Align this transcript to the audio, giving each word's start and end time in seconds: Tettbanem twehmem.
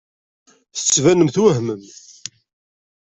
Tettbanem 0.75 1.29
twehmem. 1.35 1.81